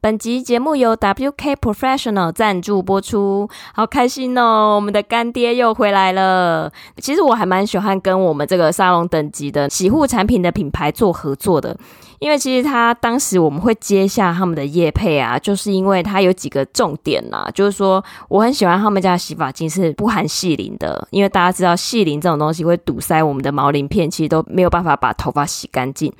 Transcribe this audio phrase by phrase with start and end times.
[0.00, 4.76] 本集节目由 WK Professional 赞助播出，好开心哦！
[4.76, 6.72] 我们的干爹又回来了。
[6.98, 11.76] 其实我还蛮喜欢跟我们这个沙龙等级的洗护产品的品牌做合作的，
[12.20, 26.12] 因为其实他当时我们会接下他们的业配啊，就是因为他有几个重点啦，就是说我很喜欢他们家的洗发精是不含矽灵的，因为大家知道矽灵这种东西会堵塞我们的毛鳞片，其实都没有办法把头发洗干净。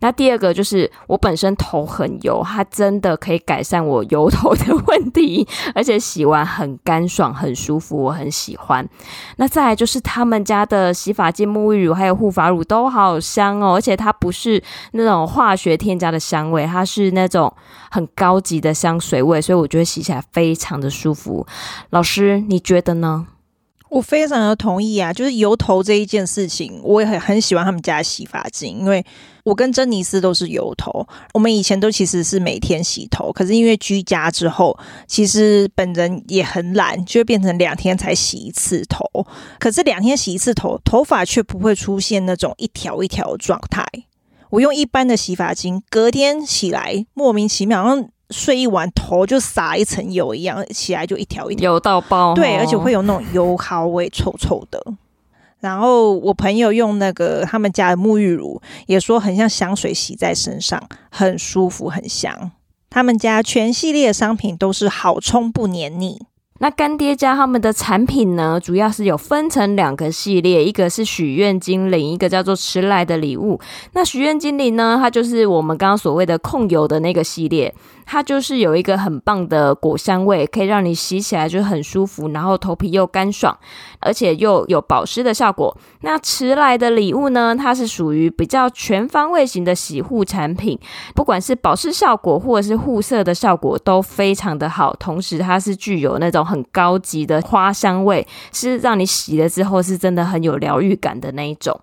[0.00, 8.86] 那第二个就是我本身头很油，它真的可以改善我油头的问题，而且洗完很干爽、很舒服，我很喜欢。
[9.36, 17.52] 那再来就是他们家的洗发精、沐浴乳还有护发乳都好香哦，而且它不是那种化学添加的香味，它是那种
[17.90, 21.46] 很高级的香水味，所以我觉得洗起来非常的舒服。
[21.90, 23.26] 老师，你觉得呢？
[23.96, 29.02] 我非常的同意啊，就是油头这一件事情，我也很很喜欢他们家洗发精，因为
[29.42, 39.26] 我跟珍妮斯都是油头，我们以前都其实是每天洗头，可是因为居家之后，其实本人也很懒，就变成两天才洗一次头，
[39.58, 43.82] 可是两天洗一次头，头发却不会出现那种一条一条的状态。
[44.50, 48.08] 我用一般的洗发精，隔天起来莫名其妙，好像。
[48.30, 54.82] 睡一晚头就撒一层油一样，起来就一条一条油到爆，对，而且会有那种油耗味，臭臭的。
[55.60, 62.52] 然后我朋友用那个他们家的沐浴乳，也说很像香水洗在身上，很舒服，很香。
[62.90, 66.20] 他们家全系列的商品都是好冲不黏腻。
[66.58, 73.60] 那干爹家他们的产品呢，主要是有分成两个系列，一个是许愿精灵，一个叫做迟来的礼物。
[73.92, 77.74] 那许愿精灵呢，它就是我们刚刚所谓的控油的那个系列。
[78.08, 83.58] 它就是有一个很棒的果香味，可以让你洗起来就很舒服，然后头皮又干爽，
[83.98, 85.76] 而且又有保湿的效果。
[86.02, 90.78] 那迟来的礼物呢，它是属于比较全方位型的洗护产品，
[91.16, 101.78] 不管是保湿效果或者是护色的效果都非常的好，同时它是具有那种很高级的花香味，是让你洗了之后是真的很有疗愈感的那一种。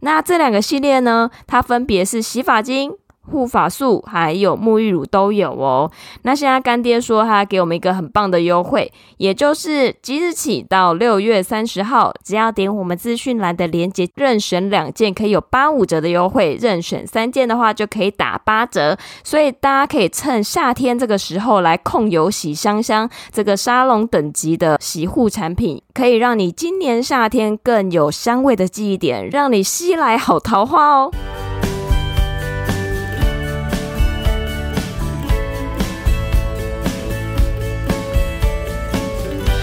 [0.00, 2.92] 那这两个系列呢，它分别是洗发精。
[3.30, 5.90] 护发素还有沐浴乳都有哦。
[6.22, 18.96] 那现在干爹说他给我们一个很棒的优惠，也就是即日起到六月三十号，只要点我们资讯栏的链接，任选两件可以有八五折的优惠，任选三件的话就可以打八折。
[19.22, 31.10] 所以大家可以趁夏天这个时候来控油洗香香，这个沙龙等级的洗护产品，可以让你今年夏天更有香味的记忆点，让你吸来好桃花哦。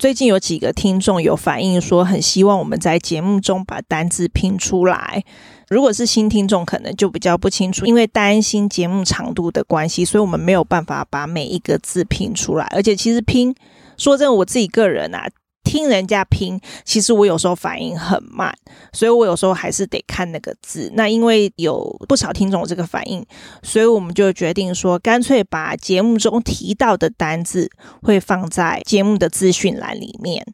[0.00, 5.22] 最近有几个听众有反映说，很希望我们在节目中把单字拼出来。
[5.68, 12.64] 如果是新听众，可能就比较不清楚，因为担心节目长度的关系，所以我们没有办法把每一个字拼出来。
[12.70, 13.54] 而且，其实拼，
[13.98, 15.28] 说真的，我自己个人啊。
[15.70, 18.52] 听人家拼，其实我有时候反应很慢，
[18.92, 20.90] 所以我有时候还是得看那个字。
[20.94, 23.24] 那因为有不少听众这个反应，
[23.62, 27.70] 所以我们就决定说，干脆把节目中提到的单字
[28.02, 30.44] 会放在节目的资讯栏里面。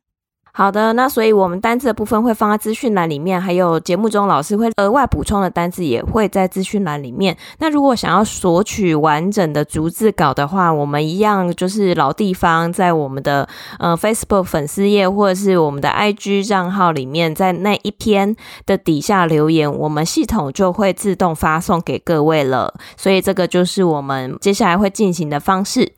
[0.59, 7.37] 好的，那所以我们单字的部分会放在资讯栏里面，还有节目中老师会额外补充的单字也会在资讯栏里面。
[7.59, 13.47] 那如果想要索取完整的逐字稿的话，我们一样就是老地方，在我们的
[13.79, 18.35] 呃 Facebook 粉丝页或者是我们的 IG 账号里面，在那一篇
[18.65, 22.73] 的底下留言，我们系统就会自动发送给各位了。
[22.97, 25.93] 所以这个就是我们接下来会进行的方式。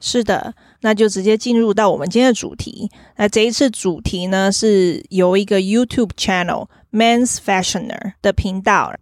[0.00, 0.52] 是的，
[0.84, 2.90] 那就直接进入到我们今天的主题。
[3.16, 8.94] 那这一次主题呢，是由一个 YouTube channel Men's Fashioner 的频道。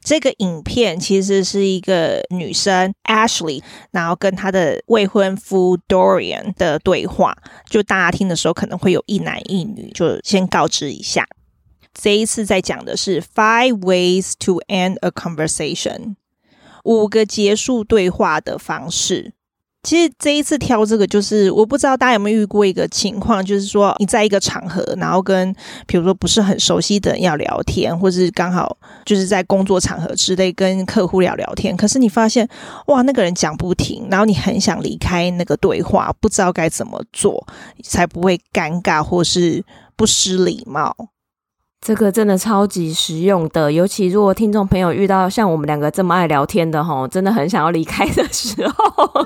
[0.00, 7.36] 这个影片其实是一个女生 Ashley，然后跟她的未婚夫 Dorian 的对话。
[7.68, 11.26] 就大家听的时候可能会有一男一女，就先告知一下。
[11.92, 16.14] 这一次在讲的是 Five Ways to End a Conversation，
[16.84, 19.34] 五个结束对话的方式。
[19.86, 25.54] 其实这一次挑这个，就是我不知道大家有没有遇过一个情况，就是说你在一个场合，然后跟
[25.86, 32.48] 比如说不是很熟悉的人要聊天，或是刚好就是在工作场合之类跟客户聊聊天，可是你发现
[32.88, 37.46] 哇，那个人讲不停，然后你很想离开那个对话，不知道该怎么做
[37.84, 40.96] 才不会尴尬或是不失礼貌。
[41.86, 49.24] 这个真的超级实用的，尤其如果听众朋友遇到像我们两个这么爱聊天的吼，真的很想要离开的时候，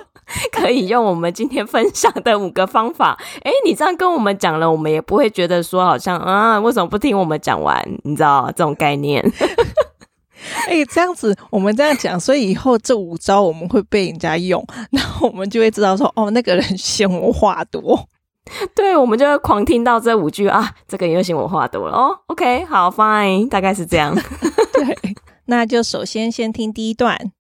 [0.53, 3.19] 可以用我们今天分享的五个方法。
[3.45, 7.83] 诶，你这样跟我们讲了，我们也不会觉得说好像啊，为什么不听我们讲完？
[8.05, 9.23] 你知道这种概念？
[10.69, 18.07] 诶，这样子我们这样讲，所以以后这五招我们会被人家用，那我们就会知道说，哦，那个人嫌我话多。
[18.75, 22.19] 对，我们就要狂听到这五句啊，这个又嫌我话多了哦。
[22.27, 24.15] OK，好，Fine，大概是这样。
[24.73, 25.15] 对，
[25.47, 27.33] 那就首先先听第一段。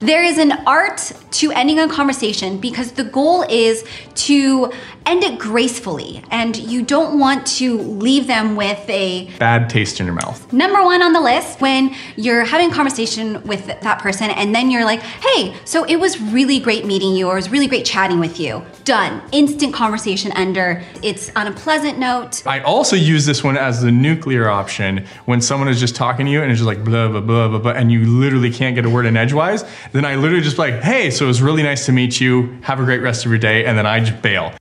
[0.00, 3.82] There is an art to ending a conversation because the goal is
[4.14, 4.70] to
[5.06, 10.04] end it gracefully and you don't want to leave them with a bad taste in
[10.04, 10.52] your mouth.
[10.52, 14.70] Number one on the list when you're having a conversation with that person and then
[14.70, 17.86] you're like, hey, so it was really great meeting you or it was really great
[17.86, 18.62] chatting with you.
[18.84, 19.22] Done.
[19.32, 20.82] Instant conversation ender.
[21.02, 22.46] It's on a pleasant note.
[22.46, 26.32] I also use this one as the nuclear option when someone is just talking to
[26.32, 28.84] you and it's just like blah, blah, blah, blah, blah, and you literally can't get
[28.84, 31.85] a word in edgewise then I literally just like, hey, so it was really nice
[31.85, 32.57] to meet you.
[32.61, 33.65] Have a great rest of your day.
[33.65, 34.51] And then I just bail.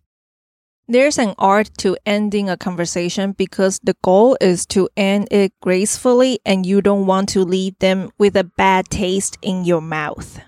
[0.89, 6.41] There's an art to ending a conversation because the goal is to end it gracefully
[6.45, 10.41] and you don't want to leave them with a bad taste in your mouth.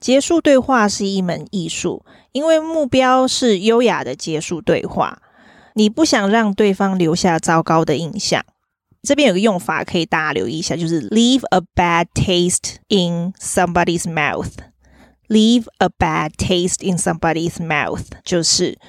[0.00, 5.20] 结束对话是一门艺术，因为目标是优雅的结束对话。
[5.74, 8.44] 你不想让对方留下糟糕的印象。
[9.01, 14.51] 这边有个用法可以大家留意一下，就是 leave a bad taste in somebody's mouth。
[15.27, 18.79] leave a bad taste in somebody's mouth 就是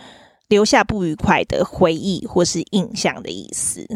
[0.48, 3.86] 留下不愉快的回忆或是印象的意思。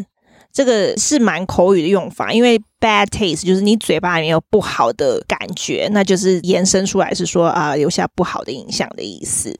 [0.53, 9.53] 这个是蛮口语的用法，因为 bad taste 就是你嘴巴里面有不好的感觉，那就是延伸出来是说啊、留下不好的印象的意思。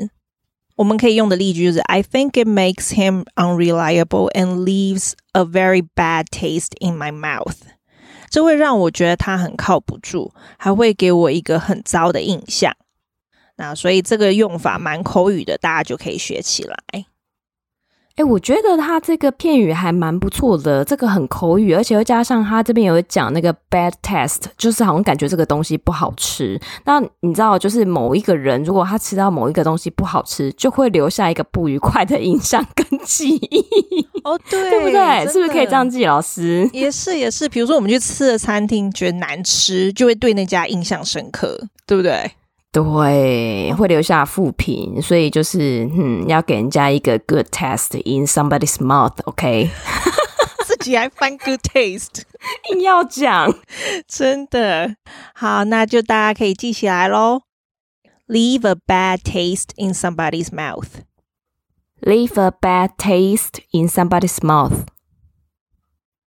[0.76, 7.12] 我们可以用的例句就是 I think it makes him unreliable and leaves a very bad taste in my
[7.12, 7.58] mouth。
[8.30, 12.76] 这会让我觉得他很靠不住，还会给我一个很糟的印象。
[13.56, 16.78] 那所以这个用法蛮口语的，大家就可以学起来。
[18.16, 26.58] 哎，我觉得他这个片语还蛮不错的，这个很口语，而且又加上他这边有讲那个 bad taste，就是好像感觉这个东西不好吃。
[26.86, 34.08] 那你知道，就是某一个人如果他吃到某一个东西不好吃，就会留下一个不愉快的印象跟记忆。
[34.24, 35.28] 哦，对，对不对？
[35.28, 36.06] 是不是可以这样记？
[36.06, 42.32] 老师也是也是，比如说我们去吃的餐厅觉得难吃，就会对那家印象深刻，对不对？
[42.75, 49.71] 对，会留下负评，所以就是，嗯，要给人家一个 good taste in somebody's mouth，OK？、Okay?
[50.65, 52.23] 自己还翻 good taste，
[52.71, 53.53] 硬要讲，
[54.07, 54.95] 真的
[55.35, 57.43] 好，那就大家可以记起来喽。
[58.29, 61.03] Leave a bad taste in somebody's mouth.
[62.01, 64.87] Leave a bad taste in somebody's mouth.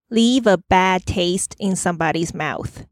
[0.10, 2.84] Leave a bad taste in somebody's mouth.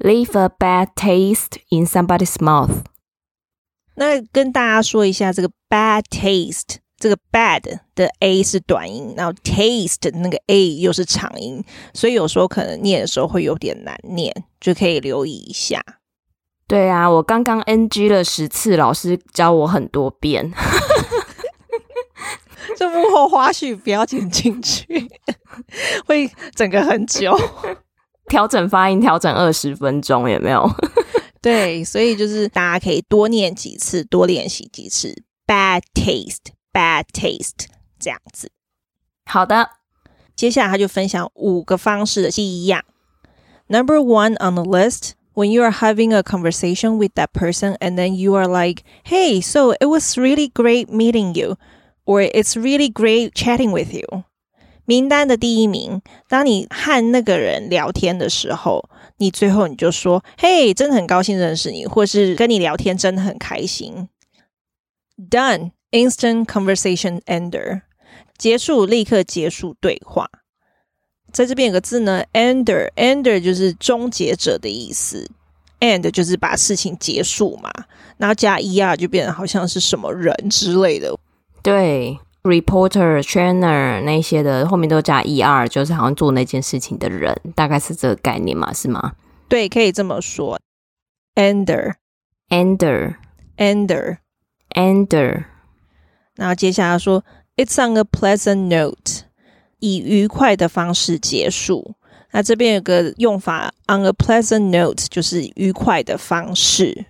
[0.00, 2.82] Leave a bad taste in somebody's mouth。
[3.96, 15.80] 那跟大家说一下，这个 bad taste，这个 bad 的 a 是短音，然后 taste 那个 a 又是长音，所以有时候可能念的时候会有点难念，就可以留意一下。
[16.66, 20.52] 对啊，我刚刚 NG 了十次，老师教我很多遍。
[22.76, 25.08] 这幕后花絮不要剪进去，
[26.06, 27.38] 会整个很久。
[28.26, 30.68] 调整发音，调整二十分钟，有没有？
[31.40, 35.22] 对，所以就是大家可以多念几次，多练习几次。
[35.46, 37.66] Bad taste, bad taste，
[37.98, 38.50] 这样子。
[39.26, 39.68] 好的，
[40.34, 42.82] 接下来他就分享五个方式的记忆样。
[43.66, 48.14] Number one on the list, when you are having a conversation with that person, and then
[48.14, 51.56] you are like, "Hey, so it was really great meeting you,"
[52.06, 54.24] or "It's really great chatting with you."
[54.86, 64.08] 名单的第一名，当你和那个人聊天的时候，你最后你就说：“嘿，真的很高兴认识你，或是跟你聊天真的很开心。”
[65.30, 67.82] Done, instant conversation ender，
[68.36, 70.28] 结束，立刻结束对话。
[71.32, 75.30] 在这边有个字呢，ender，ender 就是终结者的意思
[75.80, 77.70] ，end 就是把事情结束嘛，
[78.18, 81.16] 然后加 er 就变得好像是什么人之类的，
[81.62, 82.18] 对。
[82.44, 89.14] reporter、trainer 那些的后面都加 er，就是好像做那件事情的人，大概是这个概念嘛，是吗？
[89.48, 90.60] 对，可以这么说。
[91.34, 91.94] ender、
[92.50, 93.16] ender、
[93.56, 94.18] ender、
[94.74, 95.44] ender。
[96.36, 97.24] 然后接下来说
[97.56, 99.24] ，it's on a pleasant note，
[99.78, 101.94] 以愉快的方式结束。
[102.32, 107.06] 那这边有个用法，on a pleasant note，就是愉快的方式。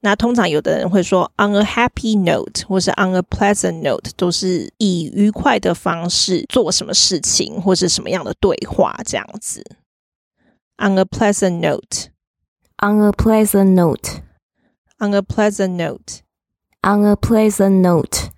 [0.00, 9.64] 那通常有的人会说 on a happy note 或是 on a pleasant note，都是以愉快的方式做什么事情或是什么样的对话这样子。
[10.76, 18.30] on a pleasant note，on a pleasant note，on a pleasant note，on a pleasant note。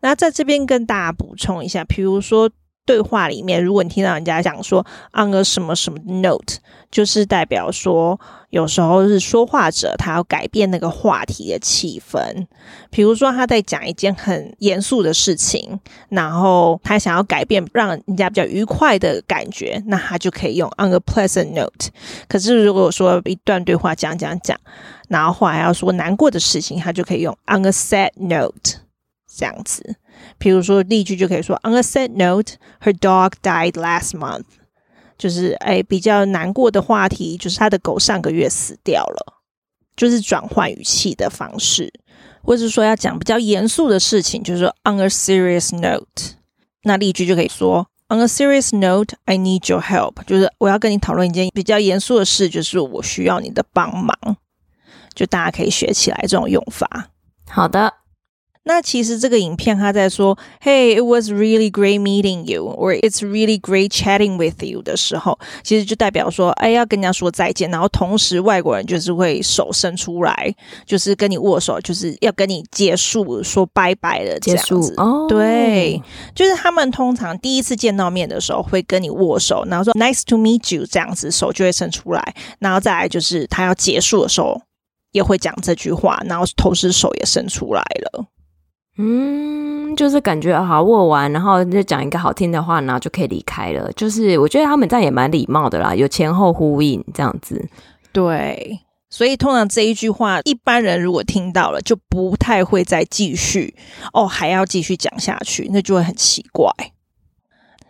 [0.00, 2.50] 那在这边跟大家补充一下，比如说。
[2.86, 6.58] 对话里面，如果你听到人家讲说 on a 什么什么 note，
[6.90, 8.18] 就是代表说
[8.50, 12.46] 有时候是说话者他要改变那个话题的气氛。
[12.90, 21.90] 比如说他在讲一件很严肃的事情，然后他想要改变让人家比较愉快的感觉，那他就可以用 on a pleasant note。
[22.28, 24.58] 可是如果说一段对话讲讲讲，
[25.08, 28.83] 然后后来要说难过的事情，他就可以用 on a sad note
[29.36, 29.96] 这样子。
[30.38, 34.44] 比如说例句就可以说，On a sad note, her dog died last month。
[35.16, 39.34] 就是哎，比较难过的话题，就是他的狗上个月死掉了。
[39.96, 41.92] 就是转换语气的方式，
[42.42, 46.34] 或者说要讲比较严肃的事情，就是说 On a serious note。
[46.82, 50.24] 那例句就可以说，On a serious note, I need your help。
[50.26, 54.16] 就是我要跟你讨论一件比较严肃的事，就是我需要你的帮忙。
[55.14, 57.10] 就大家可以学起来这种用法。
[57.48, 57.94] 好的。
[58.66, 70.54] 那其实这个影片他在说，Hey, it was really great meeting you, or it's really great chatting with you 的时候，其实就代表说，哎，要跟人家说再见，然后同时外国人就是会手伸出来，
[70.86, 74.74] 就是跟你握手，就是要跟你结束说拜拜的这样子。
[74.74, 76.02] 结束哦，对，
[76.34, 84.58] 就是他们通常第一次见到面的时候会跟你握手，然后说 Nice to meet you 这样子，手就会伸出来，然后再来就是他要结束的时候
[85.12, 88.24] 也会讲这句话，然后同时手也伸出来了。
[88.96, 93.90] 嗯，就是感觉好握完，然后就讲一个好听的话，然后就可以离开了。
[93.92, 97.68] 就是我觉得他们这样也蛮礼貌的啦，有前后呼应这样子。
[98.12, 98.78] 对，
[99.10, 103.74] 所以通常这一句话，一般人如果听到了，就不太会再继续
[104.12, 106.70] 哦，还要继续讲下去，那就会很奇怪。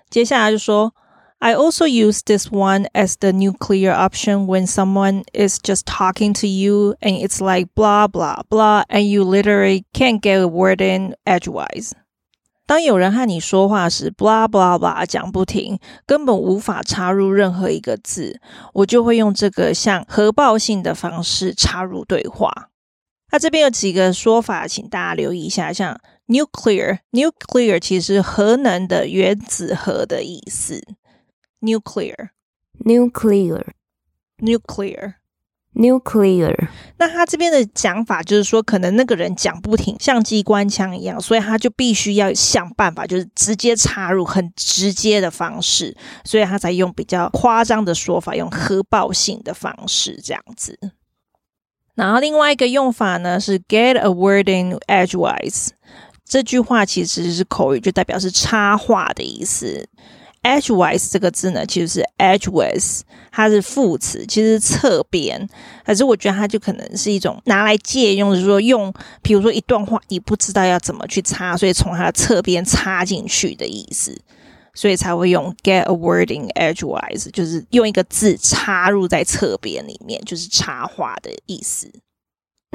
[0.09, 0.95] 接下来就说。
[1.42, 6.96] I also use this one as the nuclear option when someone is just talking to you
[7.02, 11.94] and it's like blah blah blah and you literally can't get a word in edgewise。
[12.66, 18.42] 当有人和你说话时，blah blah blah 讲不停，根本无法插入任何一个字，
[18.74, 22.70] 我就会用这个像核爆性的方式插入对话。
[23.32, 30.84] 那这边有几个说法，请大家留意一下，像 nuclear，nuclear 其实核能的原子核的意思。
[31.65, 32.29] Nuclear,
[32.85, 33.65] nuclear,
[34.39, 35.15] nuclear,
[35.75, 36.69] nuclear。
[36.99, 50.79] 那他这边的讲法就是说，可能那个人讲不停，像机关枪一样，所以他就必须要想办法，就是直接插入，很直接的方式，所以他才用比较夸张的说法，用核爆性的方式这样子。
[51.95, 55.69] 然后另外一个用法呢是 get a word in edgewise，
[56.27, 59.89] 这句话其实是口语，就代表是插话的意思。
[60.45, 63.01] Edgewise 这个字呢，其实是 edgeways，
[63.33, 65.49] 它是副词，其实是侧边。
[65.85, 74.15] 可是我觉得它就可能是一种拿来借用，就是说用，比如说一段话，你不知道要怎么去插，所以从它的侧边插进去的意思，
[74.75, 81.91] 所以才会用 get a word in edgewise，就是用一个字插入在侧边里面，就是插话的意思。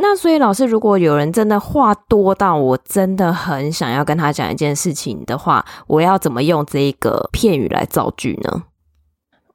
[0.02, 8.64] 那所以老师，如果有人真的话多到我真的很想要跟他讲一件事情的话，我要怎么用这一个片语来造句呢？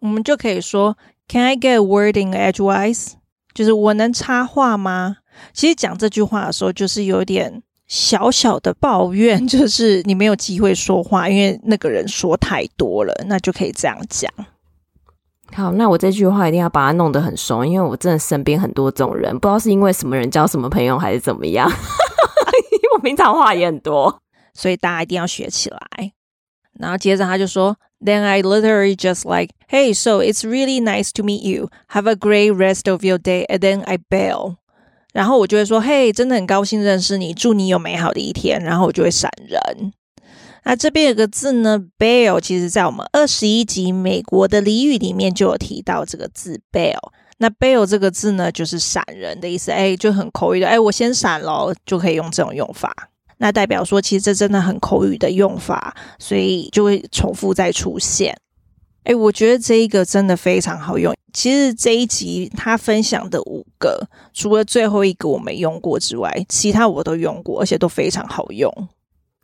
[0.01, 0.97] 我们就可以说
[1.29, 3.13] ，Can I get a word in edgewise？
[3.55, 5.17] 就是我能插话吗？
[5.53, 14.31] 其实讲这句话的时候，就是有点小小的抱怨， 就是你没有机会说话，因为那个人说太多了，那就可以这样讲。
[15.53, 21.71] 好，那我这句话一定要把它弄得很熟，因为我真的身边很多这种人，不知道是因为什么人交什么朋友，还是怎么样。
[22.95, 24.21] 我平常话也很多，
[24.55, 25.79] 所以大家一定要学起来。
[26.79, 31.69] 然后接着他就说，Then I literally just like, hey, so it's really nice to meet you.
[31.91, 33.47] Have a great rest of your day.
[33.47, 34.57] And then I bail。
[35.13, 38.61] 然后我就会说，嘿，真的很高兴认识你，祝你有美好的一天。
[38.61, 39.93] 然后我就会闪人。
[40.65, 46.99] 那这边有个字呢，bail，其实在我们二十一集美国的俚语里面就有提到这个字 bail。
[47.39, 53.11] 那 bail 这个字呢，就是闪人的意思，哎，就很口语的，哎，我先闪喽，就可以用这种用法。
[53.39, 58.35] 那代表说，其实这真的很口语的用法，所以就会重复再出现。
[59.03, 61.13] 哎，我觉得这一个真的非常好用。
[61.33, 68.73] 其实这一集他分享的五个，除了最后一个我没用过之外，其他我都用过，而且都非常好用。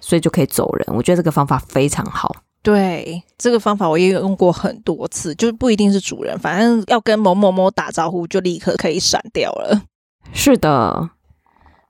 [0.00, 0.86] 所以就可以走人。
[0.94, 2.36] 我觉得这个方法非常好。
[2.62, 9.82] 对，这个方法我也有用过很多次，就是不一定是主人，反正要跟某某某打招呼，就立刻可以闪掉了。
[10.32, 11.10] 是的，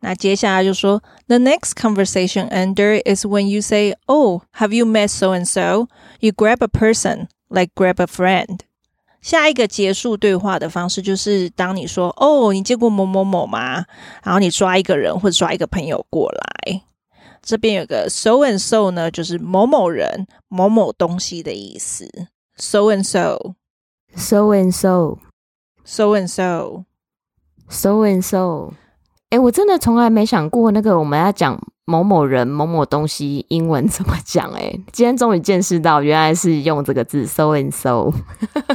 [0.00, 5.88] 那接下来就说，The next conversation ender is when you say, "Oh, have you met so and so?"
[6.20, 8.60] You grab a person like grab a friend。
[9.20, 13.84] 下一个结束对话的方式就是，当你说，哦，你见过某某某吗？
[14.24, 16.82] 然后你抓一个人或者抓一个朋友过来。
[17.42, 22.08] 这边有个 so and so 呢，就是某某人、某某东西的意思。
[22.56, 28.72] so and so，so and so，so and so，so and so。
[29.30, 34.52] 哎，我真的从来没想过那个我们要讲某某人、某某东西英文怎么讲？
[34.52, 38.12] 哎，今天终于见识到，原来是用这个字 so and so。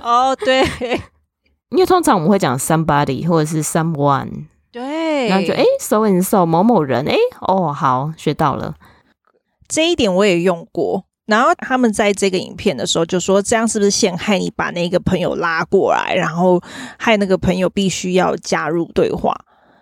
[0.01, 0.65] 哦，对，
[1.69, 4.47] 因为通常我们会讲 somebody 或者是 someone。
[4.77, 8.75] 对，然后就哎，so and so 某某人，哎，哦，好，学到了。
[9.67, 11.05] 这一点我也用过。
[11.25, 16.61] 然后他们在这个影片的时候就说，这样是不是陷害你把那个朋友拉过来，然后
[16.99, 19.35] 害那个朋友必须要加入对话？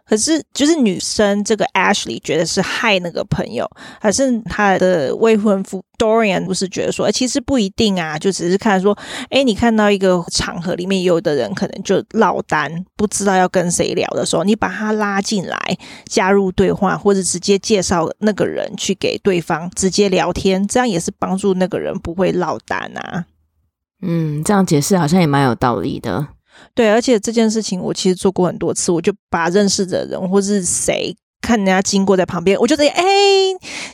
[0.08, 3.68] 可是，就是女生这个 Ashley 觉得是害那个朋友，
[4.00, 8.96] 还是她的未婚夫 Dorian 不是觉得说，其实不一定啊，就只是看说，
[9.32, 15.58] 哎，你看到一个场合里面有的人可能就落单，不知道要跟谁聊的时候，你把他拉进来
[16.06, 23.26] 加入对话，或者直接介绍那个人去给对方直接聊天，这样也是帮助那个人不会落单啊。
[24.04, 26.28] 嗯，这样解释好像也蛮有道理的。
[26.74, 33.04] 对，而且这件事情我其实做过很多次，我就把认识的人或是谁看人家经过在旁边，我就得哎，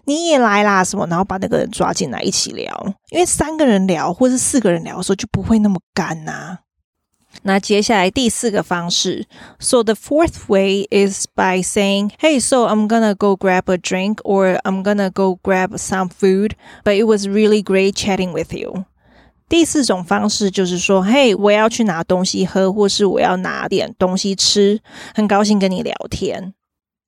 [0.05, 2.73] 你也来啦什么，然后把那个人抓进来一起聊，
[3.11, 6.59] 因为三个人聊或是四个人聊的时候就不会那么干呐、
[7.43, 9.25] 那接下来第四个方式
[9.59, 14.59] ，so the fourth way is by saying, Hey, so I'm gonna go grab a drink or
[14.63, 16.51] I'm gonna go grab some food,
[16.83, 18.85] but it was really great chatting with you.
[19.51, 24.79] 第四种方式就是说，嘿，我要去拿东西喝，或是我要拿点东西吃，
[25.13, 26.53] 很高兴跟你聊天。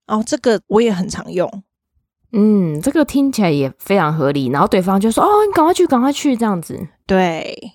[0.08, 1.64] 哦，这个我也很常用。
[2.34, 4.48] 嗯，这个听起来也非常合理。
[4.48, 6.78] 然后对方就说：“哦，你赶快去，赶快去。”这样子。
[7.06, 7.72] 对。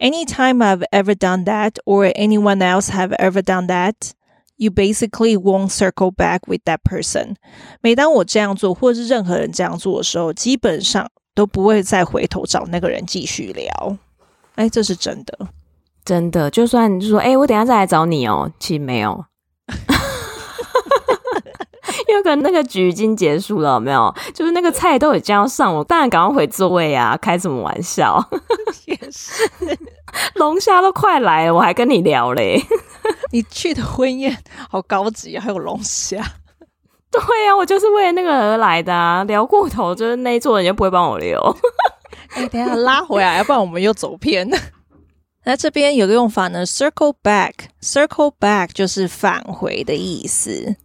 [0.00, 3.94] Anytime I've ever done that, or anyone else have ever done that,
[4.56, 7.36] you basically won't circle back with that person.
[7.80, 11.08] 每当我这样做，或是任何人这样做的时候，基本上。
[11.34, 13.96] 都不会再回头找那个人继续聊，
[14.56, 15.38] 哎，这是真的，
[16.04, 16.50] 真的。
[16.50, 19.24] 就算你就说，哎，我等一下再来找你哦，其实没有，
[22.08, 24.14] 因为可能那个局已经结束了，有没有？
[24.34, 28.28] 就是那个菜都已经要上，我当然赶快回座位啊，开什么玩笑？
[28.86, 29.48] 也是，
[30.34, 32.60] 龙虾都快来了，我还跟你聊嘞。
[33.32, 34.36] 你去的婚宴
[34.68, 36.22] 好高级啊，还有龙虾。
[37.26, 39.24] 对呀、我就是为了那个而来的啊！
[39.24, 41.40] 聊过头，就是那一桌人就不会帮我留。
[42.34, 44.56] 哎、欸，等下拉回来，要不然我们又走偏了。
[45.44, 50.76] 那这边有个用法呢，circle back，circle back 就是返回的意思。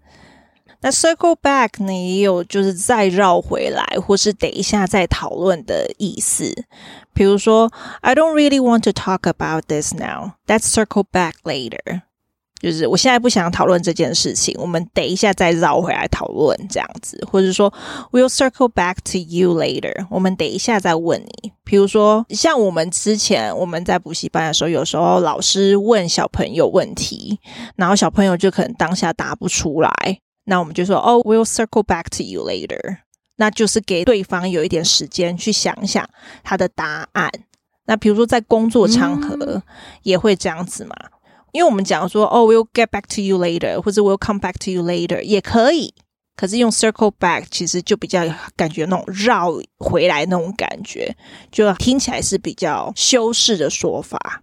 [0.82, 6.54] 那 circle back 呢，也有就是再绕回来，或是等一下再讨论的意思。
[7.14, 10.34] 比如说，I don't really want to talk about this now.
[10.48, 12.02] Let's circle back later.
[12.62, 17.72] 就是我现在不想讨论这件事情，我们等一下再绕回来讨论这样子，或者说
[18.12, 20.08] ，We'll circle back to you later.
[20.10, 21.52] 我们等一下再问你。
[21.64, 27.40] 比如说，像我们之前我们在补习班的时候，有时候老师问小朋友问题，
[27.76, 29.92] 然后小朋友就可能当下答不出来，
[30.46, 32.98] 那我们就说，哦，We'll circle back to you later.
[33.38, 36.08] 那就是给对方有一点时间去想想
[36.42, 37.30] 他的答案。
[37.88, 39.62] 那比如说在工作场合
[40.04, 40.96] 也会这样子嘛？
[40.98, 41.12] 嗯、
[41.56, 45.94] 因为我们讲说哦，we'll get back to you later，或者 we'll come back to you later 也可以。
[46.36, 48.22] 可是用 circle back 其实就比较
[48.58, 51.16] 感觉那种绕回来那种感觉，
[51.50, 54.42] 就听起来是比较修饰的说法。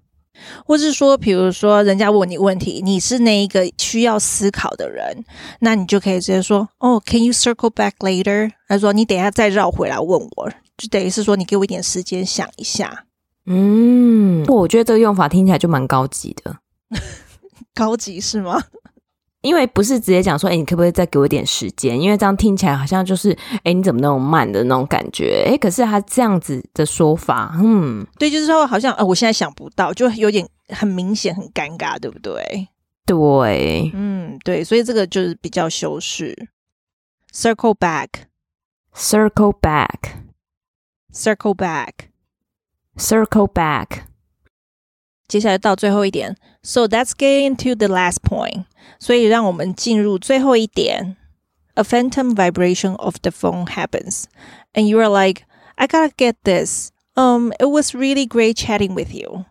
[0.65, 5.23] 或是说，比如说，人家问你问题，你是那一个需要思考的人，
[5.61, 13.05] 那你就可以直接说：“哦，Can you circle back later？” 他说：“你等一下再绕回来问我。”就等于是说，你给我一点时间想一下。
[13.45, 16.57] 嗯，我觉得这个用法听起来就蛮高级的。
[17.75, 18.63] 高级是吗？
[19.41, 22.01] 因为不是直接讲说，哎，你可不可以再给我一点时间？
[22.01, 25.45] 因为这样听起来好像就是，哎，你怎么那么慢的那种感觉？
[25.49, 32.69] 哎，可是他这样子的说法，嗯，对，就是说好像，呃，我现在想不到，就有点很明显，很尴尬，对不对？
[33.05, 36.51] 对，嗯，对，所以这个就是比较修饰。
[37.33, 44.03] Circle back，circle back，circle back，circle back。
[45.32, 48.66] 接下来到最后一点，So let's get into the last point。
[49.00, 51.18] 所以，让我们进入最后一点。
[51.76, 54.24] A phantom vibration of the phone happens,
[54.74, 55.44] and you are like,
[55.76, 59.46] "I gotta get this." Um, it was really great chatting with you.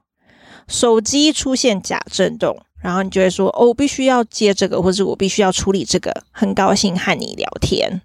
[0.67, 8.03] 手机出现假震动，然后你就会说：“哦，我必须要接这个，或者我必须要处理这个。”很高兴和你聊天。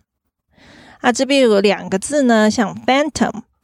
[0.99, 2.75] 啊，这边有两个字呢，像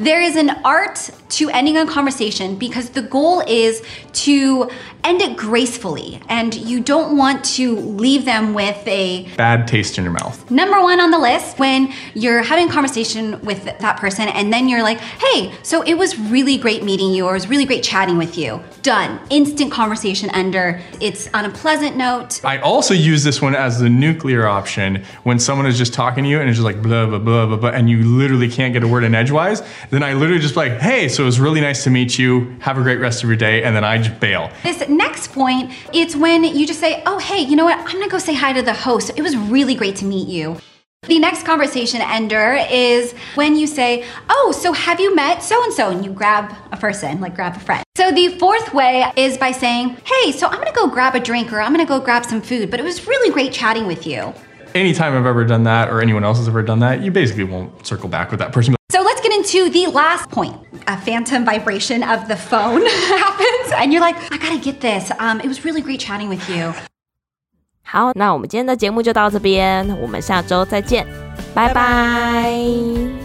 [0.00, 3.82] ？There is an art to ending a conversation because the goal is
[4.12, 4.70] to
[5.04, 10.04] end it gracefully and you don't want to leave them with a bad taste in
[10.04, 10.50] your mouth.
[10.50, 14.68] Number one on the list when you're having a conversation with that person and then
[14.68, 17.82] you're like, hey, so it was really great meeting you or it was really great
[17.82, 18.62] chatting with you.
[18.82, 19.20] Done.
[19.30, 20.80] Instant conversation ender.
[21.00, 22.44] It's on a pleasant note.
[22.44, 26.30] I also use this one as the nuclear option when someone is just talking to
[26.30, 28.82] you and it's just like blah, blah, blah, blah, blah, and you literally can't get
[28.82, 31.84] a word in edgewise then I literally just like, hey, so it was really nice
[31.84, 32.56] to meet you.
[32.60, 33.62] Have a great rest of your day.
[33.64, 34.50] And then I just bail.
[34.62, 37.78] This next point, it's when you just say, oh, hey, you know what?
[37.78, 39.10] I'm gonna go say hi to the host.
[39.16, 40.56] It was really great to meet you.
[41.04, 45.72] The next conversation ender is when you say, Oh, so have you met so and
[45.72, 45.88] so?
[45.88, 47.82] And you grab a person, like grab a friend.
[47.96, 51.54] So the fourth way is by saying, Hey, so I'm gonna go grab a drink
[51.54, 54.34] or I'm gonna go grab some food, but it was really great chatting with you.
[54.74, 57.86] Anytime I've ever done that or anyone else has ever done that, you basically won't
[57.86, 58.76] circle back with that person
[59.49, 60.55] So let's get into the last point.
[60.87, 65.11] A phantom vibration of the phone happens, and you're like, I gotta get this.
[65.19, 66.73] Um, it was really great chatting with you.
[67.83, 71.05] 好，那我们今天的节目就到这边，我们下周再见，
[71.53, 71.73] 拜拜。
[71.73, 73.18] 拜拜。